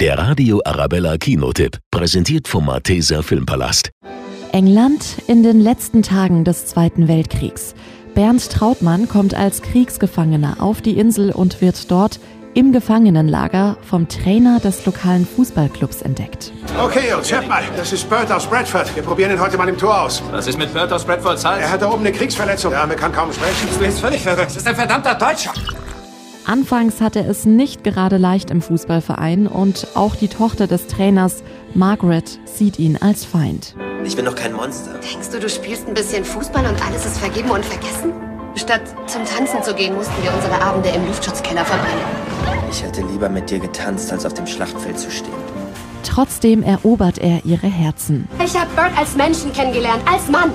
[0.00, 3.92] Der Radio Arabella Kinotipp, präsentiert vom Malteser Filmpalast.
[4.50, 7.76] England in den letzten Tagen des Zweiten Weltkriegs.
[8.12, 12.18] Bernd Trautmann kommt als Kriegsgefangener auf die Insel und wird dort
[12.54, 16.52] im Gefangenenlager vom Trainer des lokalen Fußballclubs entdeckt.
[16.76, 17.62] Okay, Jungs, hört mal.
[17.76, 18.96] Das ist Bert aus Bradford.
[18.96, 20.20] Wir probieren ihn heute mal im Tor aus.
[20.32, 21.62] Was ist mit Bert aus Bradfords Hals?
[21.62, 22.72] Er hat da oben eine Kriegsverletzung.
[22.72, 23.68] Ja, man kann kaum sprechen.
[23.72, 24.46] Du bist völlig verrückt.
[24.46, 25.52] Das ist ein verdammter Deutscher.
[26.46, 32.38] Anfangs hatte es nicht gerade leicht im Fußballverein und auch die Tochter des Trainers, Margaret,
[32.44, 33.74] sieht ihn als Feind.
[34.04, 34.92] Ich bin doch kein Monster.
[35.00, 38.12] Denkst du, du spielst ein bisschen Fußball und alles ist vergeben und vergessen?
[38.56, 42.04] Statt zum Tanzen zu gehen, mussten wir unsere Abende im Luftschutzkeller verbringen.
[42.70, 45.32] Ich hätte lieber mit dir getanzt, als auf dem Schlachtfeld zu stehen.
[46.02, 48.28] Trotzdem erobert er ihre Herzen.
[48.44, 50.52] Ich habe Bert als Menschen kennengelernt, als Mann.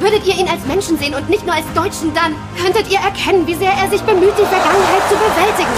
[0.00, 3.46] Würdet ihr ihn als Menschen sehen und nicht nur als Deutschen, dann könntet ihr erkennen,
[3.46, 5.70] wie sehr er sich bemüht, die Vergangenheit zu bewältigen.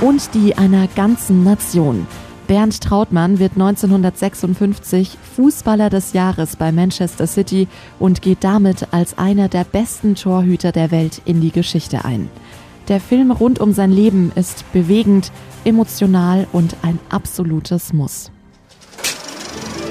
[0.00, 2.06] Und die einer ganzen Nation.
[2.48, 7.68] Bernd Trautmann wird 1956 Fußballer des Jahres bei Manchester City
[8.00, 12.28] und geht damit als einer der besten Torhüter der Welt in die Geschichte ein.
[12.88, 15.30] Der Film rund um sein Leben ist bewegend,
[15.64, 18.32] emotional und ein absolutes Muss.